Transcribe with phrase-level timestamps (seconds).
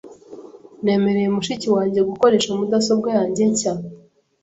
[0.83, 3.73] Nemereye mushiki wanjye gukoresha mudasobwa yanjye nshya.